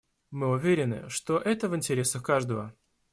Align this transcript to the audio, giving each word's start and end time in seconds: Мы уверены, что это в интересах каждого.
Мы 0.31 0.47
уверены, 0.49 1.07
что 1.09 1.37
это 1.37 1.69
в 1.69 1.75
интересах 1.75 2.23
каждого. 2.23 2.73